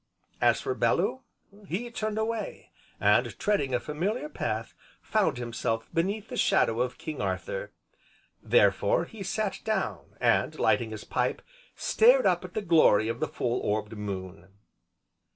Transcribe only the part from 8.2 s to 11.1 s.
Therefore, he sat down, and lighting his